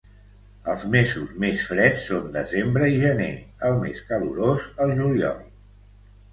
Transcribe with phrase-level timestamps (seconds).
[0.71, 3.29] Els mesos més freds són desembre i gener;
[3.71, 5.41] el més calorós, el juliol.